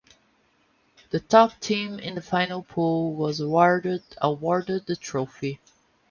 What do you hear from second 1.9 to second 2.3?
in the